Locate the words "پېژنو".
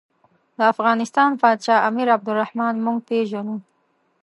3.07-3.55